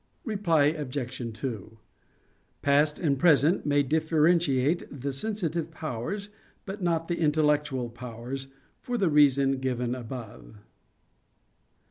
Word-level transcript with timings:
Reply 0.25 0.63
Obj. 0.63 1.31
2: 1.31 1.77
Past 2.63 2.97
and 2.99 3.19
present 3.19 3.67
may 3.67 3.83
differentiate 3.83 4.87
the 5.01 5.11
sensitive 5.11 5.69
powers, 5.69 6.29
but 6.65 6.81
not 6.81 7.07
the 7.07 7.19
intellectual 7.19 7.87
powers, 7.87 8.47
for 8.79 8.97
the 8.97 9.09
reason 9.11 9.59
give 9.59 9.79
above. 9.79 10.57